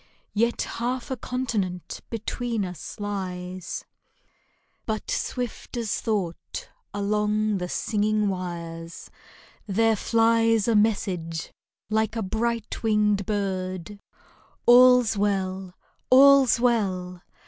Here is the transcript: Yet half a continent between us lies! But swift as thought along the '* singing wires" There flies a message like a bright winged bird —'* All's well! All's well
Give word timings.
Yet 0.33 0.63
half 0.63 1.11
a 1.11 1.15
continent 1.15 2.01
between 2.09 2.65
us 2.65 2.99
lies! 2.99 3.85
But 4.87 5.11
swift 5.11 5.77
as 5.77 6.01
thought 6.01 6.67
along 6.91 7.59
the 7.59 7.69
'* 7.69 7.69
singing 7.69 8.27
wires" 8.27 9.11
There 9.67 9.95
flies 9.95 10.67
a 10.67 10.75
message 10.75 11.53
like 11.91 12.15
a 12.15 12.23
bright 12.23 12.81
winged 12.81 13.27
bird 13.27 13.99
—'* 14.43 14.65
All's 14.65 15.17
well! 15.19 15.75
All's 16.09 16.59
well 16.59 17.21